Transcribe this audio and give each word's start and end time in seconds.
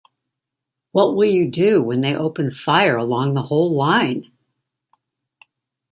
What 0.93 1.15
will 1.15 1.29
you 1.29 1.47
do 1.51 1.83
when 1.83 2.01
they 2.01 2.15
open 2.15 2.49
fire 2.49 2.97
along 2.97 3.35
the 3.35 3.43
whole 3.43 3.71
line? 3.75 4.25